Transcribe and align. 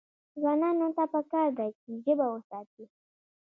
ځوانانو 0.39 0.87
ته 0.97 1.03
پکار 1.13 1.49
ده 1.57 1.65
چې، 1.79 1.89
ژبه 2.05 2.25
وساتي. 2.29 2.85